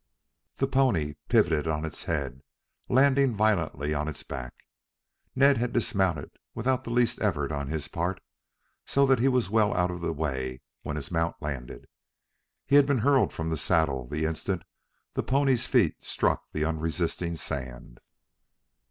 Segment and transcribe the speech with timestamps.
[0.55, 2.41] The pony pivoted on its head,
[2.89, 4.63] landing violently on its back.
[5.35, 8.19] Ned had dismounted without the least effort on his part,
[8.83, 11.85] so that he was well out of the way when his mount landed.
[12.65, 14.63] He had been hurled from the saddle the instant
[15.13, 17.99] the pony's feet struck the unresisting sand.